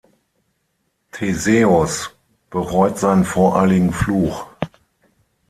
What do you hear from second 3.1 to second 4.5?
voreiligen Fluch.